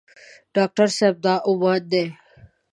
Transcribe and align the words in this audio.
ډاکټر 0.55 0.87
صاحبې 0.97 1.21
دا 1.23 1.35
عمان 1.49 1.81
دی. 1.91 2.05